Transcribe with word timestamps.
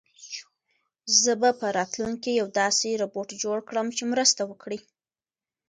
زه 1.21 1.31
به 1.41 1.49
په 1.59 1.67
راتلونکي 1.77 2.31
کې 2.33 2.37
یو 2.39 2.47
داسې 2.61 2.89
روبوټ 3.01 3.29
جوړ 3.43 3.57
کړم 3.69 3.87
چې 3.97 4.03
مرسته 4.11 4.41
وکړي. 4.45 4.79